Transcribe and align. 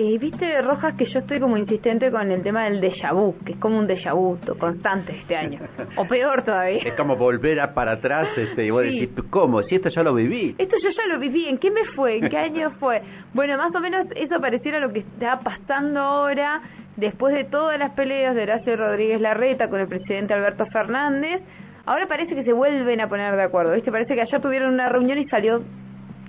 eh, 0.00 0.16
viste, 0.16 0.62
Rojas, 0.62 0.94
que 0.94 1.06
yo 1.06 1.18
estoy 1.18 1.40
como 1.40 1.56
insistente 1.56 2.08
con 2.12 2.30
el 2.30 2.40
tema 2.44 2.64
del 2.64 2.80
déjà 2.80 3.12
vu, 3.12 3.34
que 3.44 3.54
es 3.54 3.58
como 3.58 3.80
un 3.80 3.88
déjà 3.88 4.14
vu 4.14 4.38
constante 4.56 5.12
este 5.18 5.34
año. 5.34 5.58
O 5.96 6.06
peor 6.06 6.44
todavía. 6.44 6.78
Es 6.84 6.94
como 6.94 7.16
volver 7.16 7.58
a 7.58 7.74
para 7.74 7.94
atrás 7.94 8.28
este, 8.36 8.64
y 8.64 8.70
vos 8.70 8.84
decís, 8.84 9.08
¿cómo? 9.28 9.60
Si 9.64 9.74
esto 9.74 9.88
ya 9.88 10.04
lo 10.04 10.14
viví. 10.14 10.54
Esto 10.56 10.76
yo 10.80 10.90
ya 10.90 11.06
lo 11.12 11.18
viví. 11.18 11.48
¿En 11.48 11.58
qué 11.58 11.72
me 11.72 11.84
fue? 11.96 12.18
¿En 12.18 12.28
qué 12.28 12.38
año 12.38 12.70
fue? 12.78 13.02
Bueno, 13.34 13.58
más 13.58 13.74
o 13.74 13.80
menos 13.80 14.06
eso 14.14 14.40
pareciera 14.40 14.78
lo 14.78 14.92
que 14.92 15.00
está 15.00 15.40
pasando 15.40 16.00
ahora 16.00 16.62
después 16.94 17.34
de 17.34 17.42
todas 17.42 17.76
las 17.76 17.90
peleas 17.94 18.36
de 18.36 18.42
Horacio 18.44 18.76
Rodríguez 18.76 19.20
Larreta 19.20 19.68
con 19.68 19.80
el 19.80 19.88
presidente 19.88 20.32
Alberto 20.32 20.64
Fernández. 20.66 21.42
Ahora 21.86 22.06
parece 22.06 22.36
que 22.36 22.44
se 22.44 22.52
vuelven 22.52 23.00
a 23.00 23.08
poner 23.08 23.34
de 23.34 23.42
acuerdo, 23.42 23.72
¿viste? 23.72 23.90
Parece 23.90 24.14
que 24.14 24.20
ayer 24.20 24.40
tuvieron 24.40 24.74
una 24.74 24.88
reunión 24.88 25.18
y 25.18 25.26
salió 25.26 25.64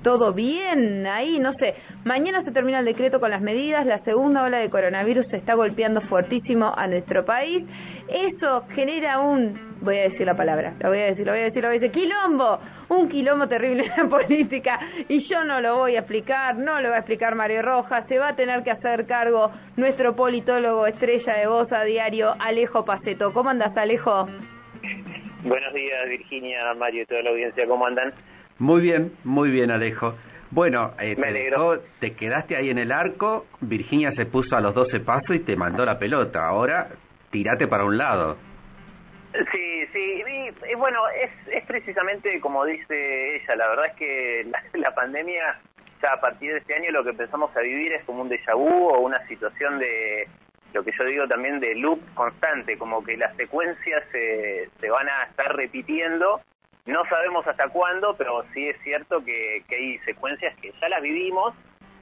todo 0.03 0.33
bien 0.33 1.05
ahí, 1.07 1.39
no 1.39 1.53
sé. 1.53 1.75
Mañana 2.05 2.43
se 2.43 2.51
termina 2.51 2.79
el 2.79 2.85
decreto 2.85 3.19
con 3.19 3.31
las 3.31 3.41
medidas, 3.41 3.85
la 3.85 3.99
segunda 4.03 4.43
ola 4.43 4.59
de 4.59 4.69
coronavirus 4.69 5.27
se 5.27 5.37
está 5.37 5.53
golpeando 5.53 6.01
fuertísimo 6.01 6.73
a 6.75 6.87
nuestro 6.87 7.25
país. 7.25 7.63
Eso 8.07 8.65
genera 8.73 9.19
un, 9.19 9.77
voy 9.81 9.97
a 9.97 10.03
decir 10.03 10.25
la 10.25 10.35
palabra, 10.35 10.73
lo 10.79 10.89
voy 10.89 10.99
a 10.99 11.05
decir, 11.05 11.25
lo 11.25 11.31
voy 11.31 11.41
a 11.41 11.43
decir, 11.45 11.61
lo 11.61 11.69
voy 11.69 11.77
a 11.77 11.79
decir, 11.79 11.91
quilombo, 11.91 12.59
un 12.89 13.09
quilombo 13.09 13.47
terrible 13.47 13.83
en 13.83 14.03
la 14.03 14.09
política 14.09 14.79
y 15.07 15.27
yo 15.27 15.43
no 15.43 15.61
lo 15.61 15.77
voy 15.77 15.95
a 15.95 15.99
explicar, 15.99 16.55
no 16.57 16.81
lo 16.81 16.89
va 16.89 16.95
a 16.95 16.99
explicar 16.99 17.35
Mario 17.35 17.61
Rojas, 17.61 18.05
se 18.07 18.17
va 18.17 18.29
a 18.29 18.35
tener 18.35 18.63
que 18.63 18.71
hacer 18.71 19.05
cargo 19.05 19.51
nuestro 19.77 20.15
politólogo 20.15 20.87
estrella 20.87 21.33
de 21.33 21.47
voz 21.47 21.71
a 21.71 21.83
diario, 21.83 22.35
Alejo 22.39 22.85
Paceto. 22.85 23.33
¿Cómo 23.33 23.49
andas, 23.49 23.75
Alejo? 23.77 24.27
Buenos 25.43 25.73
días, 25.73 26.09
Virginia, 26.09 26.73
Mario 26.75 27.03
y 27.03 27.05
toda 27.05 27.21
la 27.21 27.29
audiencia, 27.29 27.65
¿cómo 27.67 27.85
andan? 27.85 28.13
Muy 28.59 28.81
bien, 28.81 29.13
muy 29.23 29.49
bien, 29.51 29.71
Alejo. 29.71 30.15
Bueno, 30.51 30.93
eh, 30.99 31.15
te, 31.15 32.07
te 32.07 32.15
quedaste 32.15 32.55
ahí 32.55 32.69
en 32.69 32.77
el 32.77 32.91
arco, 32.91 33.45
Virginia 33.61 34.11
se 34.11 34.25
puso 34.25 34.55
a 34.55 34.61
los 34.61 34.73
12 34.73 34.99
pasos 35.01 35.35
y 35.35 35.39
te 35.39 35.55
mandó 35.55 35.85
la 35.85 35.97
pelota. 35.97 36.47
Ahora, 36.47 36.89
tirate 37.31 37.67
para 37.67 37.85
un 37.85 37.97
lado. 37.97 38.37
Sí, 39.51 39.85
sí, 39.93 40.23
y, 40.67 40.75
bueno, 40.75 40.99
es, 41.09 41.29
es 41.53 41.63
precisamente 41.65 42.41
como 42.41 42.65
dice 42.65 43.35
ella, 43.35 43.55
la 43.55 43.67
verdad 43.69 43.85
es 43.85 43.93
que 43.93 44.43
la, 44.51 44.61
la, 44.73 44.95
pandemia, 44.95 45.59
ya 46.01 46.13
a 46.13 46.19
partir 46.19 46.51
de 46.51 46.57
este 46.59 46.73
año 46.73 46.91
lo 46.91 47.03
que 47.03 47.11
empezamos 47.11 47.55
a 47.55 47.61
vivir 47.61 47.93
es 47.93 48.03
como 48.05 48.23
un 48.23 48.29
déjà 48.29 48.55
vu 48.55 48.89
o 48.89 48.99
una 48.99 49.25
situación 49.27 49.77
de, 49.77 50.27
lo 50.73 50.83
que 50.83 50.91
yo 50.97 51.05
digo 51.05 51.27
también 51.27 51.59
de 51.59 51.75
loop 51.75 51.99
constante, 52.15 52.77
como 52.77 53.03
que 53.03 53.17
las 53.17 53.35
secuencias 53.35 54.03
se, 54.11 54.69
se 54.79 54.89
van 54.89 55.07
a 55.07 55.23
estar 55.23 55.55
repitiendo 55.55 56.41
no 56.89 57.05
sabemos 57.05 57.45
hasta 57.47 57.69
cuándo, 57.69 58.15
pero 58.17 58.43
sí 58.53 58.67
es 58.67 58.77
cierto 58.83 59.23
que, 59.23 59.63
hay 59.69 59.97
secuencias 59.99 60.55
que 60.57 60.73
ya 60.81 60.89
las 60.89 61.01
vivimos 61.01 61.53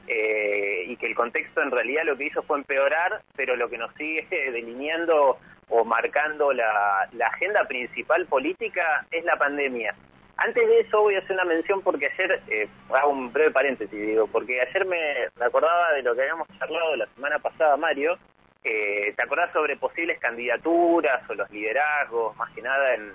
eh, 0.08 0.86
y 0.88 0.96
que 0.96 1.08
el 1.08 1.16
contexto 1.16 1.62
en 1.62 1.72
realidad 1.72 2.04
lo 2.06 2.18
que 2.18 2.26
hizo 2.26 2.42
fue 2.44 2.58
empeorar, 2.58 3.22
pero 3.36 3.56
lo 3.56 3.70
que 3.70 3.78
nos 3.78 3.94
sigue 3.96 4.26
delineando 4.52 5.38
o 5.70 5.84
marcando 5.84 6.54
la, 6.54 7.10
agenda 7.26 7.66
principal 7.66 8.26
política 8.28 9.06
es 9.12 9.24
la 9.26 9.38
pandemia. 9.38 9.94
Antes 10.38 10.68
de 10.68 10.80
eso 10.82 11.02
voy 11.02 11.16
a 11.16 11.20
hacer 11.20 11.34
una 11.34 11.46
mención 11.46 11.82
porque 11.82 12.08
ayer, 12.08 12.42
eh, 12.48 12.70
hago 12.94 13.10
un 13.10 13.34
breve 13.34 13.52
paréntesis, 13.52 14.00
digo, 14.00 14.28
porque 14.28 14.62
ayer 14.62 14.86
me, 14.86 15.28
me 15.38 15.46
acordaba 15.46 15.92
de 15.94 16.04
lo 16.04 16.16
que 16.16 16.22
habíamos 16.22 16.48
charlado 16.60 16.96
la 16.96 17.08
semana 17.08 17.40
pasada, 17.40 17.76
Mario, 17.76 18.18
eh, 18.64 19.14
¿te 19.16 19.24
acordás 19.24 19.52
sobre 19.54 19.78
posibles 19.78 20.20
candidaturas 20.20 21.28
o 21.30 21.34
los 21.34 21.50
liderazgos, 21.52 22.36
más 22.38 22.52
que 22.52 22.62
nada 22.62 22.96
en, 22.96 23.14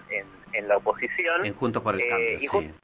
en, 0.53 0.69
la 0.69 0.77
oposición? 0.77 1.45
En 1.45 1.55
Juntos 1.55 1.83
por 1.83 1.95
el 1.95 2.01
eh, 2.01 2.49
Cambio, 2.51 2.75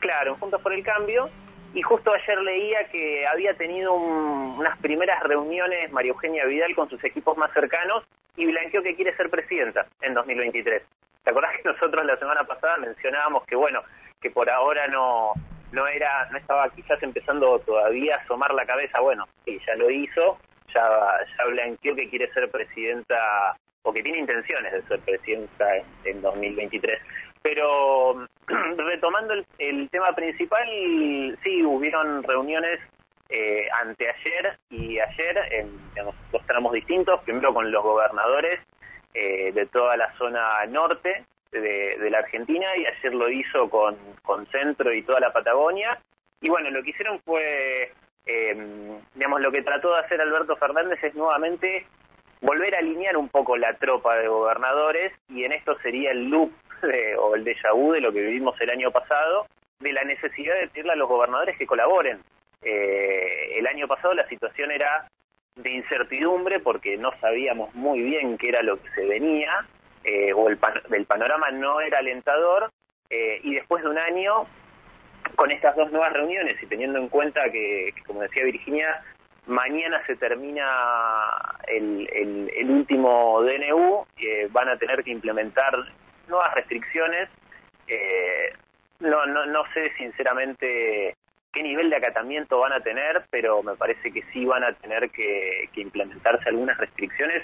Claro, 0.00 0.32
en 0.32 0.38
Juntos 0.38 0.62
por 0.62 0.72
el 0.72 0.82
Cambio. 0.82 1.30
Y 1.74 1.82
justo 1.82 2.12
ayer 2.12 2.40
leía 2.40 2.88
que 2.88 3.26
había 3.26 3.54
tenido 3.54 3.92
unas 3.92 4.78
primeras 4.78 5.22
reuniones 5.22 5.92
María 5.92 6.12
Eugenia 6.12 6.46
Vidal 6.46 6.74
con 6.74 6.88
sus 6.88 7.02
equipos 7.04 7.36
más 7.36 7.52
cercanos 7.52 8.04
y 8.36 8.46
blanqueó 8.46 8.82
que 8.82 8.96
quiere 8.96 9.14
ser 9.16 9.28
presidenta 9.28 9.86
en 10.00 10.14
2023. 10.14 10.82
¿Te 11.24 11.30
acordás 11.30 11.56
que 11.56 11.68
nosotros 11.68 12.06
la 12.06 12.16
semana 12.16 12.44
pasada 12.44 12.78
mencionábamos 12.78 13.44
que, 13.44 13.54
bueno, 13.54 13.82
que 14.20 14.30
por 14.30 14.48
ahora 14.48 14.86
no, 14.86 15.32
no 15.72 15.86
era, 15.86 16.28
no 16.30 16.38
estaba 16.38 16.70
quizás 16.70 17.02
empezando 17.02 17.58
todavía 17.60 18.16
a 18.16 18.18
asomar 18.20 18.54
la 18.54 18.64
cabeza? 18.64 19.00
Bueno, 19.00 19.26
sí, 19.44 19.60
ya 19.66 19.74
lo 19.76 19.90
hizo 19.90 20.38
ya, 20.74 20.88
ya 21.36 21.44
blanqueó 21.46 21.94
que 21.94 22.08
quiere 22.08 22.32
ser 22.32 22.50
presidenta 22.50 23.56
o 23.82 23.92
que 23.92 24.02
tiene 24.02 24.18
intenciones 24.18 24.72
de 24.72 24.82
ser 24.82 25.00
presidenta 25.00 25.76
en, 26.04 26.20
2023. 26.20 27.00
Pero 27.42 28.26
retomando 28.76 29.34
el, 29.58 29.88
tema 29.90 30.14
principal, 30.14 30.66
sí, 31.42 31.64
hubieron 31.64 32.22
reuniones 32.22 32.80
eh, 33.30 33.68
anteayer 33.82 34.58
y 34.70 34.98
ayer 34.98 35.38
en, 35.52 35.70
dos 36.32 36.46
tramos 36.46 36.72
distintos, 36.72 37.20
primero 37.22 37.54
con 37.54 37.70
los 37.70 37.82
gobernadores 37.82 38.60
eh, 39.14 39.52
de 39.52 39.66
toda 39.66 39.96
la 39.96 40.12
zona 40.16 40.64
norte 40.66 41.24
de, 41.52 42.10
la 42.10 42.18
Argentina 42.18 42.66
y 42.76 42.86
ayer 42.86 43.14
lo 43.14 43.30
hizo 43.30 43.68
con, 43.70 43.96
con 44.22 44.46
Centro 44.48 44.92
y 44.92 45.02
toda 45.02 45.20
la 45.20 45.32
Patagonia. 45.32 45.98
Y 46.40 46.48
bueno, 46.48 46.70
lo 46.70 46.82
que 46.82 46.90
hicieron 46.90 47.20
fue 47.20 47.92
eh, 48.28 48.54
digamos, 49.14 49.40
lo 49.40 49.50
que 49.50 49.62
trató 49.62 49.94
de 49.94 50.00
hacer 50.00 50.20
Alberto 50.20 50.54
Fernández 50.56 51.02
es 51.02 51.14
nuevamente 51.14 51.86
volver 52.42 52.74
a 52.74 52.78
alinear 52.78 53.16
un 53.16 53.28
poco 53.30 53.56
la 53.56 53.74
tropa 53.74 54.16
de 54.16 54.28
gobernadores 54.28 55.12
y 55.28 55.44
en 55.44 55.52
esto 55.52 55.76
sería 55.80 56.12
el 56.12 56.28
loop 56.28 56.52
o 57.18 57.34
el 57.34 57.44
déjà 57.44 57.74
vu 57.74 57.92
de 57.92 58.00
lo 58.00 58.12
que 58.12 58.20
vivimos 58.20 58.60
el 58.60 58.70
año 58.70 58.92
pasado, 58.92 59.46
de 59.80 59.92
la 59.92 60.04
necesidad 60.04 60.54
de 60.60 60.68
pedirle 60.68 60.92
a 60.92 60.96
los 60.96 61.08
gobernadores 61.08 61.56
que 61.56 61.66
colaboren. 61.66 62.20
Eh, 62.62 63.58
el 63.58 63.66
año 63.66 63.88
pasado 63.88 64.14
la 64.14 64.28
situación 64.28 64.70
era 64.70 65.08
de 65.56 65.70
incertidumbre 65.70 66.60
porque 66.60 66.96
no 66.96 67.12
sabíamos 67.20 67.74
muy 67.74 68.02
bien 68.02 68.36
qué 68.36 68.50
era 68.50 68.62
lo 68.62 68.80
que 68.80 68.90
se 68.90 69.06
venía 69.06 69.66
eh, 70.04 70.32
o 70.32 70.48
el, 70.48 70.58
el, 70.92 71.06
panorama 71.06 71.50
no 71.50 71.80
era 71.80 71.98
alentador 71.98 72.70
eh, 73.10 73.40
y 73.42 73.54
después 73.54 73.82
de 73.82 73.90
un 73.90 73.98
año 73.98 74.46
con 75.36 75.50
estas 75.50 75.76
dos 75.76 75.90
nuevas 75.90 76.12
reuniones 76.12 76.62
y 76.62 76.66
teniendo 76.66 76.98
en 76.98 77.08
cuenta 77.08 77.50
que, 77.50 77.92
como 78.06 78.22
decía 78.22 78.44
Virginia, 78.44 79.02
mañana 79.46 80.02
se 80.06 80.16
termina 80.16 80.64
el, 81.66 82.08
el, 82.54 82.70
último 82.70 83.42
DNU, 83.42 84.06
eh, 84.18 84.48
van 84.50 84.68
a 84.68 84.76
tener 84.76 85.02
que 85.02 85.10
implementar 85.10 85.74
nuevas 86.28 86.54
restricciones. 86.54 87.28
Eh, 87.86 88.52
no, 89.00 89.26
no, 89.26 89.46
no 89.46 89.62
sé 89.72 89.90
sinceramente 89.96 91.16
qué 91.52 91.62
nivel 91.62 91.88
de 91.88 91.96
acatamiento 91.96 92.58
van 92.58 92.72
a 92.72 92.80
tener, 92.80 93.24
pero 93.30 93.62
me 93.62 93.74
parece 93.76 94.12
que 94.12 94.22
sí 94.32 94.44
van 94.44 94.64
a 94.64 94.72
tener 94.74 95.10
que, 95.10 95.68
que 95.72 95.80
implementarse 95.80 96.48
algunas 96.48 96.76
restricciones, 96.76 97.42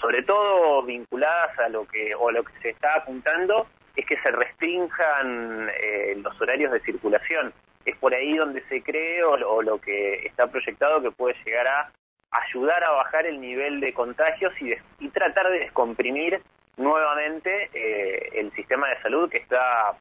sobre 0.00 0.22
todo 0.22 0.82
vinculadas 0.82 1.58
a 1.58 1.68
lo 1.68 1.86
que 1.86 2.14
o 2.14 2.28
a 2.28 2.32
lo 2.32 2.44
que 2.44 2.52
se 2.60 2.70
está 2.70 2.94
apuntando 2.96 3.66
es 3.98 4.06
que 4.06 4.16
se 4.18 4.30
restrinjan 4.30 5.68
eh, 5.74 6.14
los 6.22 6.40
horarios 6.40 6.70
de 6.70 6.80
circulación. 6.80 7.52
Es 7.84 7.96
por 7.96 8.14
ahí 8.14 8.36
donde 8.36 8.62
se 8.68 8.80
cree 8.80 9.24
o, 9.24 9.60
lo 9.60 9.80
que 9.80 10.24
está 10.24 10.46
proyectado 10.46 11.02
que 11.02 11.10
puede 11.10 11.34
llegar 11.44 11.66
a 11.66 11.90
ayudar 12.30 12.84
a 12.84 12.92
bajar 12.92 13.26
el 13.26 13.40
nivel 13.40 13.80
de 13.80 13.92
contagios 13.92 14.52
y, 14.60 15.08
tratar 15.08 15.50
de 15.50 15.60
descomprimir 15.60 16.40
nuevamente 16.76 17.70
eh, 17.74 18.28
el 18.34 18.52
sistema 18.52 18.88
de 18.88 19.02
salud 19.02 19.28
que 19.28 19.38
está, 19.38 19.96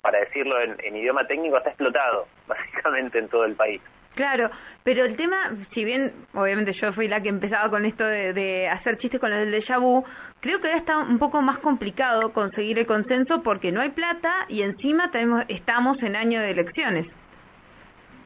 para 0.00 0.20
decirlo 0.20 0.56
en 0.60 0.96
idioma 0.96 1.26
técnico, 1.26 1.58
está 1.58 1.70
explotado 1.70 2.26
básicamente 2.46 3.18
en 3.18 3.28
todo 3.28 3.44
el 3.44 3.54
país. 3.54 3.80
Claro, 4.14 4.50
pero 4.82 5.04
el 5.04 5.16
tema, 5.16 5.56
si 5.72 5.84
bien 5.84 6.12
obviamente 6.34 6.72
yo 6.72 6.92
fui 6.92 7.06
la 7.06 7.22
que 7.22 7.28
empezaba 7.28 7.70
con 7.70 7.84
esto 7.84 8.04
de, 8.04 8.68
hacer 8.68 8.98
chistes 8.98 9.20
con 9.20 9.32
el 9.32 9.52
déjà 9.52 9.80
vu, 9.80 10.04
creo 10.40 10.60
que 10.60 10.66
ahora 10.66 10.78
está 10.78 10.98
un 10.98 11.18
poco 11.18 11.40
más 11.42 11.58
complicado 11.60 12.32
conseguir 12.32 12.78
el 12.78 12.86
consenso 12.86 13.42
porque 13.42 13.70
no 13.70 13.80
hay 13.80 13.90
plata 13.90 14.46
y 14.48 14.62
encima 14.62 15.10
tenemos, 15.10 15.44
estamos 15.48 16.02
en 16.02 16.16
año 16.16 16.40
de 16.40 16.50
elecciones. 16.50 17.06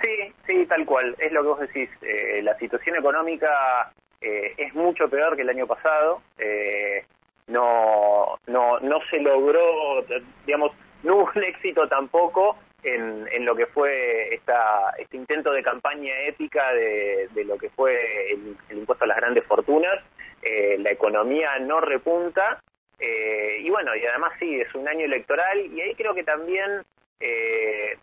Sí, 0.02 0.32
sí, 0.46 0.66
tal 0.66 0.84
cual, 0.84 1.14
es 1.18 1.32
lo 1.32 1.42
que 1.42 1.48
vos 1.48 1.60
decís. 1.60 1.90
Eh, 2.02 2.40
la 2.42 2.56
situación 2.58 2.96
económica 2.96 3.92
eh, 4.20 4.54
es 4.56 4.74
mucho 4.74 5.08
peor 5.08 5.36
que 5.36 5.42
el 5.42 5.50
año 5.50 5.66
pasado. 5.66 6.22
Eh, 6.38 7.04
no, 7.46 8.38
no, 8.46 8.80
no 8.80 9.00
se 9.10 9.20
logró, 9.20 10.04
digamos, 10.46 10.72
no 11.04 11.16
hubo 11.16 11.30
un 11.36 11.44
éxito 11.44 11.86
tampoco 11.86 12.56
en, 12.82 13.28
en 13.30 13.44
lo 13.44 13.54
que 13.54 13.66
fue 13.66 14.34
esta, 14.34 14.90
este 14.98 15.16
intento 15.16 15.52
de 15.52 15.62
campaña 15.62 16.12
épica 16.22 16.72
de, 16.72 17.28
de 17.32 17.44
lo 17.44 17.56
que 17.56 17.70
fue 17.70 18.32
el, 18.32 18.56
impuesto 18.76 19.04
a 19.04 19.08
las 19.08 19.16
grandes 19.18 19.44
fortunas. 19.44 20.02
Eh, 20.42 20.76
la 20.80 20.90
economía 20.90 21.58
no 21.60 21.80
repunta 21.80 22.60
eh, 22.98 23.58
y 23.60 23.70
bueno, 23.70 23.94
y 23.96 24.04
además 24.04 24.32
sí, 24.38 24.60
es 24.60 24.74
un 24.74 24.86
año 24.88 25.04
electoral 25.04 25.58
y 25.72 25.80
ahí 25.80 25.94
creo 25.94 26.14
que 26.14 26.24
también 26.24 26.82
eh, 27.20 27.96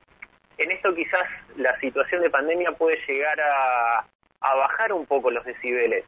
en 0.58 0.72
esto 0.72 0.94
quizás 0.96 1.28
la 1.58 1.80
situación 1.80 2.22
de 2.22 2.30
pandemia 2.30 2.72
puede 2.72 2.98
llegar 3.08 3.40
a, 3.40 4.06
a 4.42 4.56
bajar 4.56 4.94
un 4.94 5.06
poco 5.06 5.30
los 5.30 5.46
decibeles, 5.46 6.04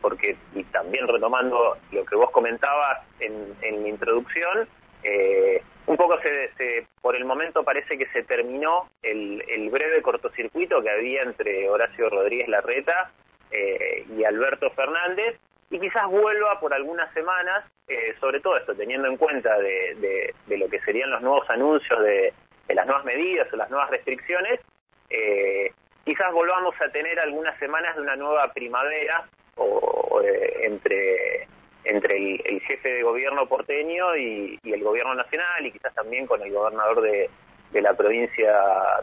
porque 0.00 0.36
y 0.54 0.64
también 0.64 1.08
retomando 1.08 1.76
lo 1.92 2.04
que 2.04 2.16
vos 2.16 2.30
comentabas 2.30 2.98
en, 3.20 3.54
en 3.62 3.82
mi 3.82 3.88
introducción, 3.88 4.68
eh, 5.02 5.37
poco 6.08 6.22
se, 6.22 6.86
por 7.02 7.16
el 7.16 7.24
momento 7.24 7.62
parece 7.62 7.98
que 7.98 8.06
se 8.06 8.22
terminó 8.22 8.90
el, 9.02 9.68
breve 9.70 10.00
cortocircuito 10.00 10.82
que 10.82 10.90
había 10.90 11.22
entre 11.22 11.68
Horacio 11.68 12.08
Rodríguez 12.08 12.48
Larreta 12.48 13.10
eh, 13.50 14.06
y 14.16 14.24
Alberto 14.24 14.70
Fernández, 14.70 15.38
y 15.70 15.78
quizás 15.78 16.06
vuelva 16.08 16.58
por 16.60 16.72
algunas 16.72 17.12
semanas, 17.12 17.64
eh, 17.86 18.14
sobre 18.20 18.40
todo 18.40 18.56
esto, 18.56 18.74
teniendo 18.74 19.06
en 19.08 19.18
cuenta 19.18 19.58
de, 19.58 20.34
lo 20.48 20.68
que 20.68 20.80
serían 20.80 21.10
los 21.10 21.20
nuevos 21.20 21.48
anuncios 21.50 22.02
de, 22.02 22.32
las 22.68 22.86
nuevas 22.86 23.04
medidas 23.04 23.52
o 23.52 23.56
las 23.56 23.70
nuevas 23.70 23.90
restricciones, 23.90 24.60
eh, 25.10 25.70
quizás 26.04 26.32
volvamos 26.32 26.74
a 26.80 26.90
tener 26.90 27.20
algunas 27.20 27.58
semanas 27.58 27.94
de 27.96 28.02
una 28.02 28.16
nueva 28.16 28.50
primavera 28.52 29.28
o, 29.56 30.22
entre 30.62 31.47
entre 31.88 32.16
el, 32.44 32.60
jefe 32.60 32.88
de 32.88 33.02
gobierno 33.02 33.46
porteño 33.46 34.14
y, 34.16 34.58
el 34.62 34.84
gobierno 34.84 35.14
nacional 35.14 35.66
y 35.66 35.72
quizás 35.72 35.94
también 35.94 36.26
con 36.26 36.42
el 36.42 36.52
gobernador 36.52 37.00
de, 37.00 37.30
la 37.80 37.94
provincia 37.94 38.54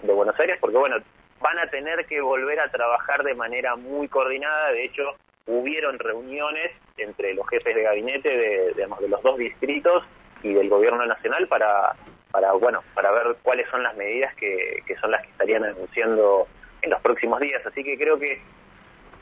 de 0.02 0.14
Buenos 0.14 0.40
Aires, 0.40 0.58
porque 0.60 0.78
bueno, 0.78 0.98
van 1.40 1.58
a 1.60 1.68
tener 1.70 2.06
que 2.06 2.22
volver 2.22 2.60
a 2.60 2.70
trabajar 2.70 3.24
de 3.24 3.34
manera 3.34 3.76
muy 3.76 4.08
coordinada, 4.08 4.72
de 4.72 4.86
hecho 4.86 5.16
hubieron 5.48 5.98
reuniones 6.00 6.72
entre 6.98 7.34
los 7.34 7.48
jefes 7.48 7.76
de 7.76 7.84
gabinete 7.84 8.30
de, 8.30 8.74
de, 8.74 9.08
los 9.08 9.22
dos 9.22 9.38
distritos 9.38 10.04
y 10.44 10.54
del 10.54 10.70
gobierno 10.70 11.06
nacional 11.06 11.48
para, 11.48 11.96
para, 12.32 12.54
bueno, 12.54 12.84
para 12.94 13.12
ver 13.12 13.36
cuáles 13.44 13.68
son 13.70 13.84
las 13.84 13.96
medidas 13.96 14.36
que 14.36 14.84
son 15.00 15.12
las 15.12 15.22
que 15.24 15.30
estarían 15.30 15.64
anunciando 15.64 16.48
en 16.82 16.90
los 16.90 17.02
próximos 17.02 17.40
días. 17.40 17.66
Así 17.66 17.84
que 17.84 17.98
creo 17.98 18.18
que 18.20 18.42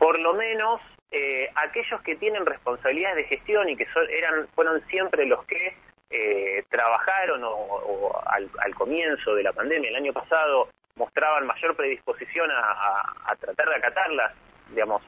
por 0.03 0.19
lo 0.19 0.33
menos 0.33 0.81
eh, 1.11 1.49
aquellos 1.55 2.01
que 2.01 2.17
tienen 2.17 2.45
responsabilidades 2.45 3.15
de 3.15 3.37
gestión 3.37 3.69
y 3.69 3.77
que 3.77 3.87
eran, 4.09 4.49
fueron 4.53 4.85
siempre 4.87 5.25
los 5.25 5.45
que 5.45 5.77
eh, 6.09 6.61
trabajaron 6.69 7.41
o, 7.45 8.21
al, 8.25 8.75
comienzo 8.75 9.33
de 9.33 9.43
la 9.43 9.53
pandemia 9.53 9.89
el 9.89 9.95
año 9.95 10.11
pasado 10.11 10.67
mostraban 10.97 11.47
mayor 11.47 11.77
predisposición 11.77 12.51
a, 12.51 13.33
tratar 13.39 13.69
de 13.69 13.75
acatar 13.75 14.11
las, 14.11 14.33
digamos, 14.71 15.01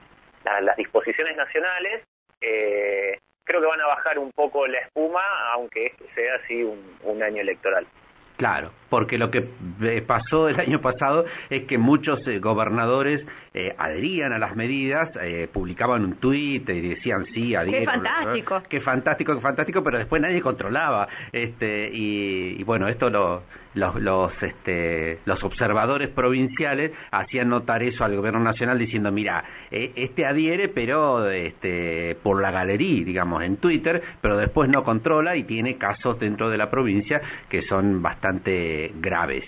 las 0.62 0.76
disposiciones 0.78 1.36
nacionales, 1.36 2.02
eh, 2.40 3.18
creo 3.44 3.60
que 3.60 3.66
van 3.66 3.82
a 3.82 3.86
bajar 3.88 4.18
un 4.18 4.32
poco 4.32 4.66
la 4.66 4.78
espuma, 4.78 5.52
aunque 5.52 5.88
este 5.88 6.08
sea 6.14 6.36
así 6.36 6.62
un 6.64 7.22
año 7.22 7.42
electoral. 7.42 7.86
Claro, 8.36 8.70
porque 8.90 9.16
lo 9.16 9.30
que 9.30 9.48
eh, 9.80 10.04
pasó 10.06 10.48
el 10.48 10.60
año 10.60 10.82
pasado 10.82 11.24
es 11.48 11.64
que 11.64 11.78
muchos 11.78 12.26
eh, 12.28 12.38
gobernadores 12.38 13.24
eh, 13.54 13.74
adherían 13.78 14.34
a 14.34 14.38
las 14.38 14.54
medidas, 14.54 15.10
publicaban 15.52 16.04
un 16.04 16.16
tuit 16.16 16.68
y 16.68 16.80
decían 16.82 17.24
sí, 17.32 17.54
adhiero. 17.54 17.80
Qué 17.80 17.86
fantástico. 17.86 18.62
Qué 18.68 18.80
fantástico, 18.82 19.34
qué 19.34 19.40
fantástico, 19.40 19.82
pero 19.82 19.98
después 19.98 20.20
nadie 20.20 20.42
controlaba. 20.42 21.08
Este, 21.32 21.90
y, 21.90 22.62
bueno, 22.64 22.88
esto 22.88 23.08
lo, 23.08 23.42
los, 23.76 23.94
los, 23.96 24.32
este, 24.42 25.20
los 25.26 25.44
observadores 25.44 26.08
provinciales 26.08 26.92
hacían 27.10 27.50
notar 27.50 27.82
eso 27.82 28.04
al 28.04 28.16
gobierno 28.16 28.40
nacional 28.40 28.78
diciendo, 28.78 29.12
mira, 29.12 29.44
este 29.70 30.24
adhiere, 30.24 30.68
pero 30.68 31.30
este, 31.30 32.16
por 32.22 32.40
la 32.40 32.50
galería, 32.50 33.04
digamos, 33.04 33.42
en 33.42 33.58
Twitter, 33.58 34.02
pero 34.20 34.36
después 34.38 34.68
no 34.70 34.82
controla 34.82 35.36
y 35.36 35.44
tiene 35.44 35.76
casos 35.76 36.18
dentro 36.18 36.48
de 36.48 36.56
la 36.56 36.70
provincia 36.70 37.20
que 37.50 37.62
son 37.62 38.02
bastante 38.02 38.92
graves. 38.94 39.44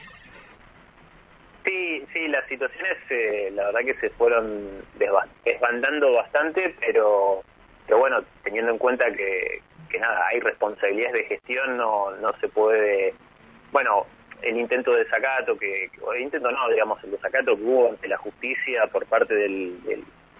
Sí, 1.64 2.04
sí, 2.12 2.28
las 2.28 2.46
situaciones 2.48 2.96
eh, 3.10 3.50
la 3.54 3.66
verdad 3.66 3.80
que 3.80 3.94
se 3.94 4.10
fueron 4.10 4.82
desbandando 5.44 6.12
bastante, 6.12 6.74
pero, 6.80 7.42
pero 7.86 7.98
bueno, 7.98 8.22
teniendo 8.42 8.72
en 8.72 8.78
cuenta 8.78 9.10
que, 9.10 9.62
que 9.88 9.98
nada, 9.98 10.26
hay 10.28 10.40
responsabilidades 10.40 11.14
de 11.14 11.24
gestión, 11.24 11.76
no, 11.76 12.10
no 12.16 12.32
se 12.40 12.48
puede, 12.48 13.14
bueno, 13.72 14.06
el 14.42 14.56
intento 14.56 14.92
de 14.92 15.04
desacato, 15.04 15.58
que, 15.58 15.90
intento 16.20 16.50
no, 16.50 16.68
digamos, 16.68 17.02
el 17.04 17.12
desacato 17.12 17.56
que 17.56 17.62
hubo 17.62 17.90
ante 17.90 18.08
la 18.08 18.18
justicia 18.18 18.86
por 18.86 19.06
parte 19.06 19.34
del, 19.34 19.82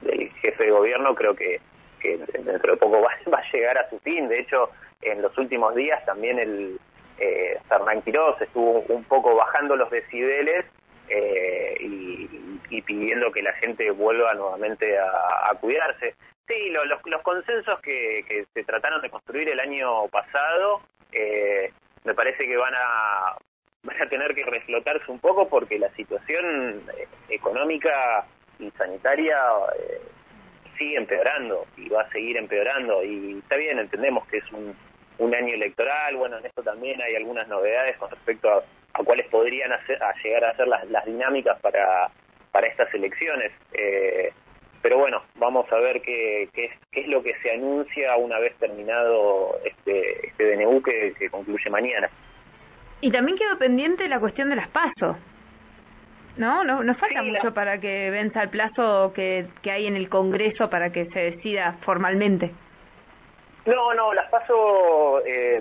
del, 0.03 0.31
jefe 0.41 0.65
de 0.65 0.71
gobierno, 0.71 1.15
creo 1.15 1.35
que, 1.35 1.61
que 2.01 2.17
dentro 2.17 2.73
de 2.73 2.79
poco 2.79 3.01
va, 3.03 3.11
va 3.33 3.39
a 3.39 3.53
llegar 3.53 3.79
a 3.79 3.89
su 3.91 3.99
fin. 4.01 4.29
De 4.29 4.41
hecho, 4.41 4.71
en 5.03 5.23
los 5.23 5.37
últimos 5.39 5.75
días 5.75 6.05
también 6.05 6.39
el, 6.39 6.79
eh, 7.19 7.59
Fernán 7.69 8.03
Quiroz 8.03 8.41
estuvo 8.41 8.81
un 8.89 9.05
poco 9.05 9.35
bajando 9.35 9.75
los 9.75 9.91
decibeles 9.91 10.65
eh, 11.09 11.77
y, 11.81 12.83
pidiendo 12.83 13.31
que 13.33 13.43
la 13.43 13.53
gente 13.55 13.91
vuelva 13.91 14.33
nuevamente 14.35 14.99
a, 14.99 15.53
cuidarse. 15.61 16.15
Sí, 16.47 16.71
los, 16.71 17.23
consensos 17.23 17.81
que, 17.81 18.47
se 18.55 18.65
trataron 18.65 19.03
de 19.03 19.11
construir 19.11 19.49
el 19.49 19.61
año 19.61 20.09
pasado 20.09 20.81
eh, 21.13 21.71
me 22.05 22.15
parece 22.15 22.47
que 22.47 22.57
van 22.57 22.73
a, 22.75 23.37
van 23.83 24.03
a 24.03 24.09
tener 24.09 24.35
que 24.35 24.45
reflotarse 24.45 25.11
un 25.11 25.19
poco 25.19 25.49
porque 25.49 25.79
la 25.79 25.91
situación 25.91 26.83
eh, 26.97 27.07
económica 27.29 28.27
y 28.59 28.71
sanitaria 28.73 29.39
sigue 30.77 30.97
empeorando 30.97 31.67
y 31.77 31.89
va 31.89 32.03
a 32.03 32.11
seguir 32.11 32.37
empeorando 32.37 33.05
y 33.05 33.39
está 33.39 33.57
bien, 33.57 33.79
entendemos 33.79 34.27
que 34.29 34.39
es 34.39 34.45
un 35.19 35.35
año 35.35 35.55
electoral, 35.55 36.17
bueno, 36.17 36.39
en 36.39 36.47
esto 36.47 36.63
también 36.63 37.03
hay 37.03 37.17
algunas 37.17 37.49
novedades 37.49 37.97
con 37.99 38.11
respecto 38.11 38.51
a, 38.51 38.63
cuáles 39.05 39.27
podrían 39.27 39.73
hacer, 39.73 40.03
a 40.03 40.13
llegar 40.23 40.45
a 40.45 40.57
ser 40.57 40.67
las, 40.67 41.05
dinámicas 41.05 41.61
para, 41.61 42.11
estas 42.67 42.93
elecciones. 42.95 43.53
Eh, 43.73 44.33
pero 44.83 44.99
bueno, 44.99 45.23
vamos 45.37 45.71
a 45.73 45.77
ver 45.77 46.01
qué, 46.03 46.45
es, 46.53 46.73
qué 46.91 47.01
es 47.01 47.09
lo 47.09 47.23
que 47.23 47.35
se 47.43 47.53
anuncia 47.53 48.17
una 48.17 48.39
vez 48.41 48.57
terminado 48.57 49.59
este, 49.65 50.27
este 50.27 50.57
DNU 50.57 50.83
que 50.83 51.31
concluye 51.31 51.71
mañana. 51.71 52.11
Y 53.01 53.11
también 53.11 53.39
quedó 53.39 53.59
pendiente 53.59 54.09
la 54.09 54.21
cuestión 54.21 54.51
de 54.51 54.57
las 54.57 54.69
pasos. 54.69 55.17
¿No? 56.37 56.63
No, 56.63 56.85
no 56.85 56.95
falta 56.95 57.23
mucho 57.23 57.53
para 57.53 57.81
que 57.81 58.11
venza 58.11 58.43
el 58.43 58.49
plazo 58.51 59.13
que, 59.13 59.49
que 59.63 59.73
hay 59.73 59.87
en 59.87 59.97
el 59.97 60.09
Congreso 60.09 60.71
para 60.71 60.93
que 60.93 61.07
se 61.07 61.19
decida 61.19 61.77
formalmente. 61.83 62.53
No, 63.67 63.93
no, 63.93 64.15
las 64.15 64.31
paso, 64.31 65.21
eh, 65.27 65.61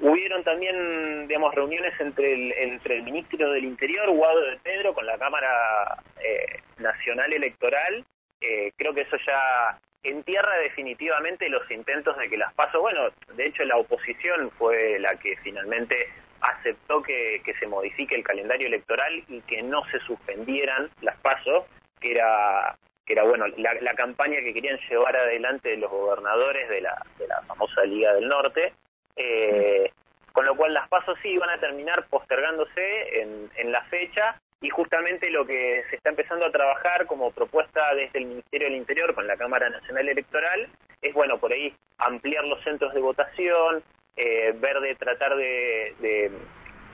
hubieron 0.00 0.44
también, 0.44 1.26
digamos, 1.26 1.54
reuniones 1.54 1.92
entre 2.00 2.32
el, 2.32 2.52
entre 2.52 2.96
el 2.96 3.02
ministro 3.02 3.50
del 3.50 3.64
Interior, 3.64 4.10
Guado 4.10 4.40
de 4.40 4.56
Pedro, 4.62 4.94
con 4.94 5.04
la 5.04 5.18
Cámara 5.18 5.98
eh, 6.20 6.60
Nacional 6.78 7.32
Electoral. 7.32 8.04
Eh, 8.40 8.72
creo 8.76 8.94
que 8.94 9.02
eso 9.02 9.16
ya 9.26 9.78
entierra 10.02 10.56
definitivamente 10.58 11.48
los 11.48 11.68
intentos 11.70 12.16
de 12.18 12.28
que 12.28 12.36
las 12.36 12.52
paso, 12.54 12.80
bueno, 12.80 13.10
de 13.36 13.46
hecho 13.46 13.62
la 13.64 13.76
oposición 13.76 14.50
fue 14.58 14.98
la 14.98 15.14
que 15.16 15.36
finalmente 15.36 16.08
aceptó 16.42 17.02
que, 17.02 17.40
que 17.44 17.54
se 17.54 17.66
modifique 17.66 18.14
el 18.14 18.24
calendario 18.24 18.66
electoral 18.66 19.24
y 19.28 19.40
que 19.42 19.62
no 19.62 19.84
se 19.90 20.00
suspendieran 20.00 20.90
las 21.00 21.16
pasos, 21.18 21.64
que 22.00 22.12
era 22.12 22.76
que 23.04 23.14
era 23.14 23.24
bueno 23.24 23.46
la, 23.56 23.94
campaña 23.94 24.40
que 24.40 24.54
querían 24.54 24.78
llevar 24.88 25.16
adelante 25.16 25.76
los 25.76 25.90
gobernadores 25.90 26.68
de 26.68 26.82
la, 26.82 27.04
de 27.18 27.26
la 27.26 27.42
famosa 27.42 27.84
Liga 27.84 28.14
del 28.14 28.28
Norte, 28.28 28.72
eh, 29.16 29.90
con 30.32 30.46
lo 30.46 30.56
cual 30.56 30.72
las 30.72 30.88
pasos 30.88 31.18
sí 31.20 31.30
iban 31.30 31.50
a 31.50 31.58
terminar 31.58 32.06
postergándose 32.08 33.20
en, 33.20 33.50
en 33.56 33.72
la 33.72 33.82
fecha 33.84 34.40
y 34.60 34.70
justamente 34.70 35.30
lo 35.30 35.44
que 35.44 35.82
se 35.90 35.96
está 35.96 36.10
empezando 36.10 36.46
a 36.46 36.52
trabajar 36.52 37.06
como 37.06 37.32
propuesta 37.32 37.94
desde 37.94 38.20
el 38.20 38.26
Ministerio 38.26 38.68
del 38.68 38.76
Interior 38.76 39.14
con 39.14 39.26
la 39.26 39.36
Cámara 39.36 39.68
Nacional 39.68 40.08
Electoral 40.08 40.68
es, 41.02 41.12
bueno, 41.12 41.38
por 41.38 41.52
ahí 41.52 41.74
ampliar 41.98 42.44
los 42.44 42.62
centros 42.62 42.94
de 42.94 43.00
votación, 43.00 43.82
eh, 44.22 44.54
ver 44.56 44.80
de 44.80 44.94
tratar 44.94 45.34
de, 45.36 45.94
de, 46.00 46.30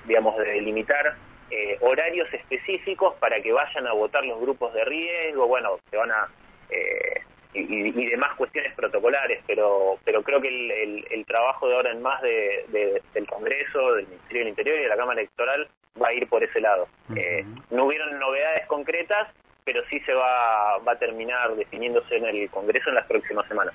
digamos, 0.06 0.36
de 0.38 0.44
delimitar 0.44 1.16
eh, 1.50 1.78
horarios 1.80 2.32
específicos 2.32 3.14
para 3.16 3.40
que 3.40 3.52
vayan 3.52 3.86
a 3.86 3.92
votar 3.92 4.24
los 4.24 4.40
grupos 4.40 4.72
de 4.74 4.84
riesgo, 4.84 5.46
bueno, 5.46 5.78
se 5.90 5.96
van 5.96 6.10
a... 6.10 6.28
Eh, 6.70 7.22
y, 7.54 8.06
demás 8.06 8.34
cuestiones 8.36 8.72
protocolares, 8.74 9.42
pero 9.46 9.98
pero 10.04 10.22
creo 10.22 10.40
que 10.40 10.48
el, 10.48 11.24
trabajo 11.26 11.66
de 11.68 11.74
ahora 11.74 11.90
en 11.90 12.02
más 12.02 12.20
de, 12.22 13.02
del 13.14 13.26
Congreso, 13.26 13.94
del 13.94 14.06
Ministerio 14.06 14.40
del 14.40 14.48
Interior 14.48 14.78
y 14.78 14.82
de 14.82 14.88
la 14.88 14.96
Cámara 14.96 15.20
Electoral 15.20 15.68
va 16.00 16.08
a 16.08 16.14
ir 16.14 16.28
por 16.28 16.44
ese 16.44 16.60
lado. 16.60 16.88
Eh, 17.16 17.44
no 17.70 17.86
hubieron 17.86 18.18
novedades 18.18 18.66
concretas, 18.66 19.28
pero 19.64 19.82
sí 19.90 19.98
se 20.00 20.14
va, 20.14 20.78
va 20.78 20.92
a 20.92 20.98
terminar 20.98 21.54
definiéndose 21.56 22.16
en 22.16 22.26
el 22.26 22.50
Congreso 22.50 22.90
en 22.90 22.94
las 22.94 23.06
próximas 23.06 23.46
semanas. 23.48 23.74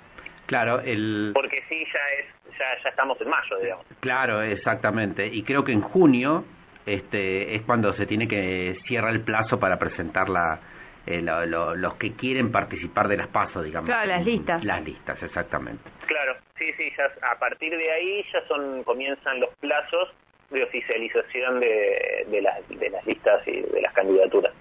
Claro, 0.53 0.81
el... 0.81 1.31
Porque 1.33 1.63
sí, 1.67 1.83
ya, 1.91 1.99
es, 2.19 2.57
ya, 2.59 2.83
ya 2.83 2.89
estamos 2.89 3.19
en 3.19 3.27
mayo, 3.27 3.57
digamos. 3.59 3.85
Claro, 4.01 4.43
exactamente. 4.43 5.25
Y 5.25 5.41
creo 5.41 5.63
que 5.63 5.71
en 5.71 5.81
junio 5.81 6.45
este, 6.85 7.55
es 7.55 7.63
cuando 7.63 7.91
se 7.93 8.05
tiene 8.05 8.27
que 8.27 8.77
cierra 8.85 9.09
el 9.09 9.21
plazo 9.21 9.59
para 9.59 9.79
presentar 9.79 10.29
la, 10.29 10.59
eh, 11.07 11.23
los 11.23 11.95
que 11.95 12.13
quieren 12.13 12.51
participar 12.51 13.07
de 13.07 13.17
las 13.17 13.29
pasos, 13.29 13.65
digamos. 13.65 13.89
Claro, 13.89 14.05
las 14.05 14.23
listas. 14.23 14.63
Las 14.63 14.83
listas, 14.83 15.23
exactamente. 15.23 15.89
Claro, 16.05 16.35
sí, 16.55 16.71
sí, 16.77 16.91
ya 16.95 17.05
a 17.31 17.39
partir 17.39 17.75
de 17.75 17.91
ahí 17.91 18.23
ya 18.31 18.45
son 18.47 18.83
comienzan 18.83 19.39
los 19.39 19.49
plazos 19.55 20.13
de 20.51 20.63
oficialización 20.65 21.61
de, 21.61 22.27
de, 22.29 22.41
las, 22.43 22.69
de 22.69 22.89
las 22.91 23.03
listas 23.07 23.41
y 23.47 23.59
de 23.59 23.81
las 23.81 23.93
candidaturas. 23.93 24.53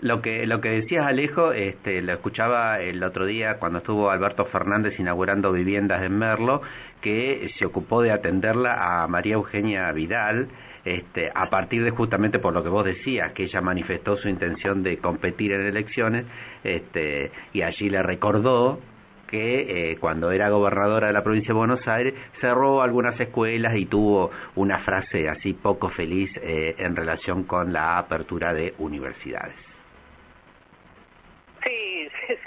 Lo 0.00 0.22
que, 0.22 0.46
lo 0.46 0.60
que 0.60 0.70
decías 0.70 1.06
Alejo, 1.06 1.52
este, 1.52 2.00
lo 2.02 2.12
escuchaba 2.12 2.80
el 2.80 3.02
otro 3.02 3.26
día 3.26 3.58
cuando 3.58 3.78
estuvo 3.78 4.10
Alberto 4.10 4.44
Fernández 4.44 4.98
inaugurando 5.00 5.50
viviendas 5.50 6.02
en 6.02 6.16
Merlo, 6.16 6.62
que 7.00 7.50
se 7.58 7.66
ocupó 7.66 8.02
de 8.02 8.12
atenderla 8.12 9.02
a 9.02 9.08
María 9.08 9.34
Eugenia 9.34 9.90
Vidal, 9.90 10.48
este, 10.84 11.32
a 11.34 11.50
partir 11.50 11.82
de 11.82 11.90
justamente 11.90 12.38
por 12.38 12.54
lo 12.54 12.62
que 12.62 12.68
vos 12.68 12.84
decías, 12.84 13.32
que 13.32 13.44
ella 13.44 13.60
manifestó 13.60 14.16
su 14.16 14.28
intención 14.28 14.84
de 14.84 14.98
competir 14.98 15.52
en 15.52 15.62
elecciones, 15.62 16.26
este, 16.62 17.32
y 17.52 17.62
allí 17.62 17.90
le 17.90 18.02
recordó 18.02 18.78
que 19.26 19.90
eh, 19.90 19.96
cuando 19.98 20.30
era 20.30 20.48
gobernadora 20.48 21.08
de 21.08 21.12
la 21.12 21.22
provincia 21.22 21.48
de 21.48 21.58
Buenos 21.58 21.86
Aires 21.86 22.14
cerró 22.40 22.82
algunas 22.82 23.18
escuelas 23.20 23.76
y 23.76 23.86
tuvo 23.86 24.30
una 24.54 24.78
frase 24.78 25.28
así 25.28 25.52
poco 25.52 25.90
feliz 25.90 26.30
eh, 26.36 26.76
en 26.78 26.96
relación 26.96 27.44
con 27.44 27.72
la 27.72 27.98
apertura 27.98 28.54
de 28.54 28.74
universidades. 28.78 29.67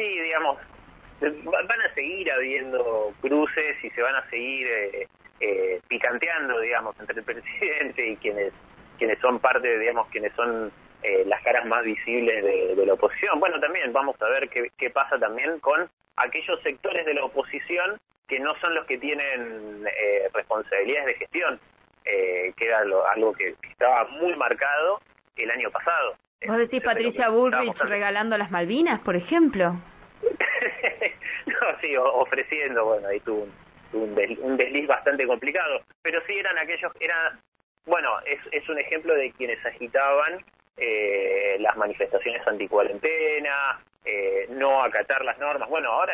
Sí, 0.02 0.20
digamos, 0.20 0.58
van 1.22 1.82
a 1.82 1.94
seguir 1.94 2.32
habiendo 2.32 3.14
cruces 3.22 3.84
y 3.84 3.90
se 3.92 4.02
van 4.02 4.16
a 4.16 4.28
seguir 4.32 4.68
eh, 4.68 5.08
eh, 5.40 5.80
picanteando, 5.88 6.60
digamos, 6.60 7.00
entre 7.00 7.20
el 7.20 7.24
presidente 7.26 8.08
y 8.08 8.16
quienes 8.18 8.52
quienes 8.98 9.20
son 9.20 9.40
parte, 9.40 9.80
digamos, 9.80 10.08
quienes 10.10 10.32
son 10.34 10.72
eh, 11.02 11.24
las 11.26 11.42
caras 11.42 11.66
más 11.66 11.84
visibles 11.84 12.44
de, 12.44 12.86
la 12.86 12.94
oposición. 12.94 13.40
Bueno, 13.40 13.60
también 13.60 13.92
vamos 13.92 14.16
a 14.22 14.30
ver 14.30 14.48
qué, 14.50 14.72
qué 14.78 14.92
pasa 14.92 15.18
también 15.18 15.60
con 15.60 15.90
aquellos 16.18 16.62
sectores 16.62 17.04
de 17.06 17.16
la 17.16 17.26
oposición 17.26 18.00
que 18.28 18.40
no 18.40 18.54
son 18.62 18.76
los 18.76 18.86
que 18.86 19.00
tienen 19.00 19.84
eh, 19.88 20.30
responsabilidades 20.34 21.08
de 21.08 21.14
gestión, 21.16 21.60
eh, 22.06 22.54
que 22.56 22.66
era 22.66 22.80
algo 22.80 23.34
que, 23.34 23.56
estaba 23.70 24.06
muy 24.06 24.36
marcado 24.36 25.02
el 25.36 25.50
año 25.50 25.72
pasado. 25.72 26.16
¿Vos 26.48 26.58
decís 26.58 26.82
Patricia 26.84 27.30
Bullrich 27.30 27.78
regalando 27.80 28.38
las 28.38 28.52
Malvinas, 28.52 29.00
por 29.02 29.16
ejemplo? 29.16 29.82
no, 31.46 31.80
sí, 31.82 31.96
ofreciendo, 31.98 32.86
bueno, 32.86 33.08
ahí 33.08 33.20
tuvo 33.22 33.48
un, 33.94 34.38
un, 34.42 34.58
desliz 34.58 34.88
bastante 34.88 35.26
complicado, 35.26 35.82
pero 36.02 36.22
sí 36.28 36.38
eran 36.38 36.58
aquellos, 36.58 36.92
era, 37.00 37.38
bueno, 37.86 38.10
es, 38.26 38.40
es 38.52 38.68
un 38.70 38.80
ejemplo 38.80 39.14
de 39.16 39.32
quienes 39.32 39.64
agitaban 39.66 40.44
eh, 40.78 41.58
las 41.60 41.76
manifestaciones 41.78 42.46
anticuarentena, 42.48 43.80
eh, 44.04 44.48
no 44.50 44.84
acatar 44.84 45.24
las 45.24 45.38
normas. 45.38 45.70
Bueno, 45.70 45.92
ahora 45.92 46.14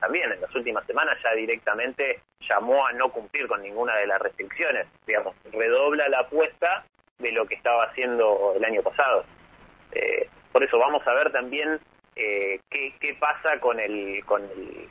también 0.00 0.32
en 0.32 0.40
las 0.40 0.54
últimas 0.54 0.86
semanas 0.86 1.18
ya 1.22 1.32
directamente 1.32 2.20
llamó 2.48 2.86
a 2.86 2.92
no 2.92 3.10
cumplir 3.10 3.46
con 3.46 3.62
ninguna 3.62 3.96
de 3.96 4.06
las 4.06 4.20
restricciones. 4.20 4.86
Digamos, 5.06 5.34
redobla 5.52 6.08
la 6.08 6.20
apuesta 6.20 6.84
de 7.18 7.32
lo 7.32 7.46
que 7.46 7.54
estaba 7.56 7.84
haciendo 7.84 8.54
el 8.56 8.64
año 8.64 8.82
pasado. 8.82 9.24
Eh, 9.92 10.28
por 10.52 10.64
eso 10.64 10.78
vamos 10.78 11.06
a 11.06 11.14
ver 11.14 11.30
también 11.30 11.78
eh, 12.16 12.60
qué, 12.70 12.94
qué 13.00 13.14
pasa 13.14 13.58
con 13.60 13.80
el, 13.80 14.24
con, 14.24 14.42
el, 14.42 14.88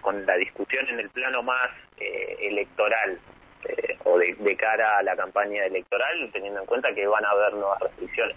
con, 0.00 0.26
la 0.26 0.36
discusión 0.36 0.86
en 0.88 1.00
el 1.00 1.10
plano 1.10 1.42
más 1.42 1.70
eh, 1.98 2.36
electoral 2.40 3.18
eh, 3.64 3.98
o 4.04 4.18
de, 4.18 4.56
cara 4.56 4.98
a 4.98 5.02
la 5.02 5.16
campaña 5.16 5.64
electoral, 5.64 6.30
teniendo 6.32 6.60
en 6.60 6.66
cuenta 6.66 6.94
que 6.94 7.06
van 7.06 7.24
a 7.24 7.30
haber 7.30 7.54
nuevas 7.54 7.80
restricciones. 7.80 8.36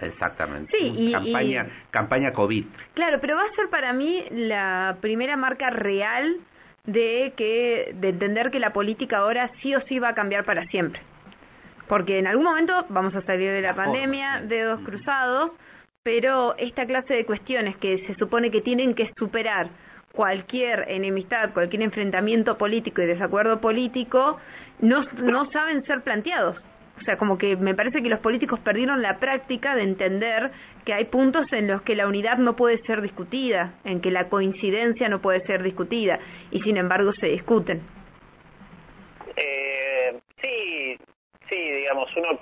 Exactamente. 0.00 0.76
Sí, 0.76 1.10
campaña, 1.12 1.68
campaña 1.90 2.32
COVID. 2.32 2.64
Claro, 2.94 3.20
pero 3.20 3.36
va 3.36 3.44
a 3.44 3.54
ser 3.54 3.68
para 3.70 3.92
mí 3.92 4.24
la 4.30 4.96
primera 5.00 5.36
marca 5.36 5.70
real 5.70 6.36
de 6.84 7.34
que 7.36 7.92
de 7.94 8.08
entender 8.08 8.50
que 8.50 8.60
la 8.60 8.72
política 8.72 9.18
ahora 9.18 9.50
sí 9.60 9.74
o 9.74 9.80
sí 9.82 9.98
va 9.98 10.10
a 10.10 10.14
cambiar 10.14 10.44
para 10.44 10.66
siempre. 10.66 11.02
Porque 11.88 12.18
en 12.18 12.28
algún 12.28 12.44
momento 12.44 12.86
vamos 12.88 13.14
a 13.16 13.22
salir 13.22 13.50
de 13.50 13.62
la 13.62 13.74
pandemia, 13.74 14.42
dedos 14.42 14.80
cruzados, 14.82 15.50
pero 16.02 16.54
esta 16.56 16.86
clase 16.86 17.14
de 17.14 17.26
cuestiones 17.26 17.76
que 17.76 18.06
se 18.06 18.14
supone 18.14 18.50
que 18.50 18.62
tienen 18.62 18.94
que 18.94 19.12
superar 19.18 19.68
cualquier 20.12 20.86
enemistad, 20.88 21.52
cualquier 21.52 21.82
enfrentamiento 21.82 22.56
político 22.56 23.02
y 23.02 23.06
desacuerdo 23.06 23.60
político, 23.60 24.38
no, 24.80 25.04
saben 25.52 25.84
ser 25.84 26.02
planteados. 26.02 26.56
O 27.00 27.02
sea, 27.02 27.16
como 27.16 27.38
que 27.38 27.56
me 27.56 27.74
parece 27.74 28.02
que 28.02 28.08
los 28.08 28.20
políticos 28.20 28.60
perdieron 28.60 29.00
la 29.02 29.18
práctica 29.18 29.74
de 29.74 29.82
entender 29.82 30.50
que 30.84 30.92
hay 30.92 31.04
puntos 31.04 31.50
en 31.52 31.68
los 31.68 31.82
que 31.82 31.96
la 31.96 32.06
unidad 32.06 32.38
no 32.38 32.56
puede 32.56 32.82
ser 32.82 33.00
discutida, 33.00 33.74
en 33.84 34.00
que 34.00 34.10
la 34.10 34.28
coincidencia 34.28 35.08
no 35.08 35.20
puede 35.20 35.46
ser 35.46 35.62
discutida, 35.62 36.18
y 36.50 36.60
sin 36.60 36.76
embargo 36.76 37.12
se 37.14 37.28
discuten. 37.28 37.80
Eh, 39.36 40.18
sí, 40.42 40.98
sí, 41.50 41.70
digamos, 41.72 42.08
uno 42.16 42.40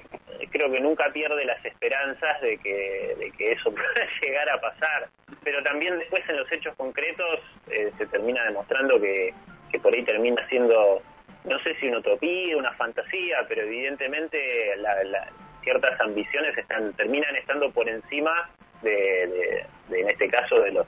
creo 0.50 0.70
que 0.70 0.80
nunca 0.80 1.10
pierde 1.12 1.44
las 1.44 1.64
esperanzas 1.64 2.40
de 2.40 2.58
que, 2.58 3.16
de 3.18 3.30
que 3.32 3.52
eso 3.52 3.70
pueda 3.74 4.08
llegar 4.22 4.48
a 4.50 4.60
pasar, 4.60 5.08
pero 5.42 5.62
también 5.62 5.98
después 5.98 6.22
en 6.28 6.36
los 6.36 6.50
hechos 6.52 6.74
concretos 6.76 7.40
eh, 7.70 7.90
se 7.98 8.06
termina 8.06 8.44
demostrando 8.44 9.00
que, 9.00 9.34
que 9.72 9.78
por 9.80 9.92
ahí 9.92 10.04
termina 10.04 10.46
siendo, 10.48 11.02
no 11.44 11.58
sé 11.60 11.74
si 11.76 11.88
una 11.88 11.98
utopía, 11.98 12.56
una 12.56 12.72
fantasía, 12.74 13.44
pero 13.48 13.62
evidentemente 13.62 14.76
la, 14.76 15.28
ciertas 15.62 16.00
ambiciones 16.00 16.56
están 16.56 16.92
terminan 16.94 17.34
estando 17.36 17.70
por 17.70 17.88
encima 17.88 18.48
de, 18.82 19.64
en 19.90 20.08
este 20.08 20.28
caso, 20.28 20.60
de 20.60 20.72
los 20.72 20.86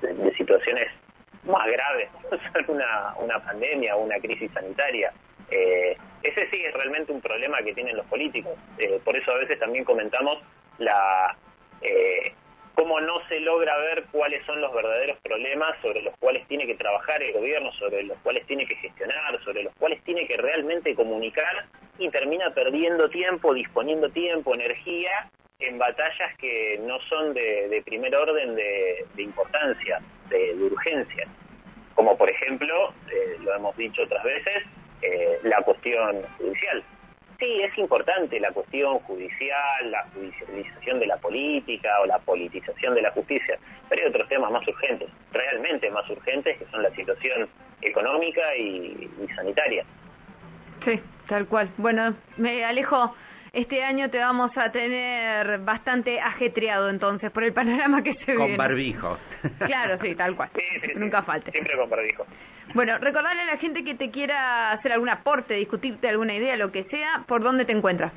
de, 0.00 0.34
situaciones 0.34 0.88
más 1.44 1.66
graves, 1.66 2.08
una, 2.68 3.14
una 3.18 3.38
pandemia 3.44 3.96
una 3.96 4.18
crisis 4.18 4.50
sanitaria. 4.52 5.12
Eh, 5.50 5.96
ese 6.22 6.50
sí 6.50 6.64
es 6.64 6.72
realmente 6.72 7.12
un 7.12 7.20
problema 7.20 7.58
que 7.58 7.74
tienen 7.74 7.96
los 7.96 8.06
políticos. 8.06 8.52
Eh, 8.78 9.00
por 9.04 9.16
eso 9.16 9.30
a 9.32 9.38
veces 9.38 9.58
también 9.58 9.84
comentamos 9.84 10.38
la 10.78 11.36
eh, 11.82 12.32
cómo 12.74 13.00
no 13.00 13.26
se 13.28 13.40
logra 13.40 13.76
ver 13.78 14.04
cuáles 14.10 14.44
son 14.46 14.60
los 14.60 14.74
verdaderos 14.74 15.18
problemas 15.22 15.74
sobre 15.80 16.02
los 16.02 16.16
cuales 16.18 16.46
tiene 16.48 16.66
que 16.66 16.74
trabajar 16.74 17.22
el 17.22 17.32
gobierno, 17.32 17.72
sobre 17.72 18.02
los 18.02 18.18
cuales 18.18 18.44
tiene 18.46 18.66
que 18.66 18.74
gestionar, 18.76 19.42
sobre 19.44 19.62
los 19.62 19.74
cuales 19.76 20.02
tiene 20.02 20.26
que 20.26 20.36
realmente 20.36 20.94
comunicar 20.94 21.66
y 21.98 22.08
termina 22.10 22.52
perdiendo 22.52 23.08
tiempo, 23.10 23.54
disponiendo 23.54 24.10
tiempo, 24.10 24.54
energía 24.54 25.30
en 25.60 25.78
batallas 25.78 26.36
que 26.38 26.78
no 26.82 27.00
son 27.02 27.32
de, 27.32 27.80
primer 27.84 28.14
orden 28.14 28.56
de, 28.56 29.06
importancia, 29.18 30.00
de, 30.28 30.54
urgencia. 30.54 31.28
Como 31.94 32.16
por 32.18 32.28
ejemplo, 32.28 32.92
lo 33.40 33.54
hemos 33.54 33.76
dicho 33.76 34.02
otras 34.02 34.24
veces, 34.24 34.64
eh, 35.02 35.38
la 35.42 35.62
cuestión 35.62 36.22
judicial. 36.38 36.82
Sí, 37.38 37.62
es 37.62 37.76
importante 37.78 38.38
la 38.38 38.50
cuestión 38.52 38.98
judicial, 39.00 39.90
la 39.90 40.04
judicialización 40.14 41.00
de 41.00 41.06
la 41.06 41.16
política 41.16 42.00
o 42.00 42.06
la 42.06 42.18
politización 42.18 42.94
de 42.94 43.02
la 43.02 43.10
justicia, 43.10 43.58
pero 43.88 44.02
hay 44.02 44.08
otros 44.08 44.28
temas 44.28 44.50
más 44.52 44.66
urgentes, 44.66 45.08
realmente 45.32 45.90
más 45.90 46.08
urgentes, 46.08 46.56
que 46.58 46.66
son 46.66 46.82
la 46.82 46.90
situación 46.94 47.48
económica 47.82 48.56
y, 48.56 49.10
sanitaria. 49.34 49.84
Sí, 50.84 51.00
tal 51.28 51.46
cual. 51.46 51.70
Bueno, 51.76 52.14
me 52.36 52.64
alejo 52.64 53.14
este 53.54 53.82
año 53.82 54.10
te 54.10 54.18
vamos 54.18 54.50
a 54.56 54.72
tener 54.72 55.58
bastante 55.58 56.20
ajetreado 56.20 56.90
entonces 56.90 57.30
por 57.30 57.44
el 57.44 57.52
panorama 57.52 58.02
que 58.02 58.14
se 58.14 58.32
ve. 58.32 58.36
Con 58.36 58.56
barbijo. 58.56 59.16
Claro, 59.66 59.98
sí, 60.02 60.14
tal 60.14 60.34
cual. 60.34 60.50
Nunca 60.96 61.22
falte. 61.22 61.52
Siempre 61.52 61.76
con 61.76 61.88
barbijo. 61.88 62.26
Bueno, 62.74 62.98
recordarle 62.98 63.42
a 63.42 63.46
la 63.46 63.56
gente 63.58 63.84
que 63.84 63.94
te 63.94 64.10
quiera 64.10 64.72
hacer 64.72 64.92
algún 64.92 65.08
aporte, 65.08 65.54
discutirte 65.54 66.08
alguna 66.08 66.34
idea, 66.34 66.56
lo 66.56 66.72
que 66.72 66.84
sea, 66.84 67.24
¿por 67.28 67.42
dónde 67.42 67.64
te 67.64 67.72
encuentras? 67.72 68.12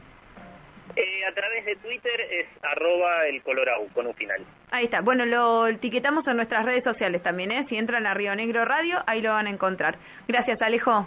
Eh, 0.95 1.25
a 1.29 1.33
través 1.33 1.65
de 1.65 1.75
Twitter 1.75 2.21
es 2.31 2.47
arroba 2.63 3.27
el 3.27 3.43
colorau 3.43 3.87
con 3.89 4.07
un 4.07 4.15
final. 4.15 4.43
Ahí 4.71 4.85
está. 4.85 5.01
Bueno, 5.01 5.25
lo 5.25 5.67
etiquetamos 5.67 6.25
en 6.27 6.37
nuestras 6.37 6.65
redes 6.65 6.83
sociales 6.83 7.21
también, 7.21 7.51
¿eh? 7.51 7.65
Si 7.69 7.77
entran 7.77 8.07
a 8.07 8.15
Río 8.15 8.33
Negro 8.35 8.65
Radio, 8.65 9.03
ahí 9.05 9.21
lo 9.21 9.31
van 9.31 9.45
a 9.45 9.51
encontrar. 9.51 9.97
Gracias, 10.27 10.59
Alejo. 10.61 11.05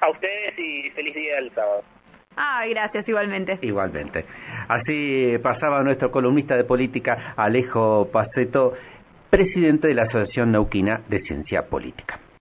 A 0.00 0.10
ustedes 0.10 0.58
y 0.58 0.90
feliz 0.90 1.14
día 1.14 1.36
del 1.36 1.50
sábado. 1.54 1.82
Ah, 2.40 2.64
gracias, 2.70 3.08
igualmente. 3.08 3.58
Igualmente. 3.62 4.24
Así 4.68 5.36
pasaba 5.42 5.82
nuestro 5.82 6.12
columnista 6.12 6.56
de 6.56 6.62
política, 6.62 7.34
Alejo 7.36 8.08
Paceto, 8.12 8.74
presidente 9.28 9.88
de 9.88 9.94
la 9.94 10.04
Asociación 10.04 10.52
Nauquina 10.52 11.00
de 11.08 11.20
Ciencia 11.22 11.66
Política. 11.66 12.20